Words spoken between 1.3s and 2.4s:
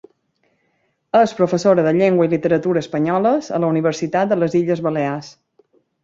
professora de llengua i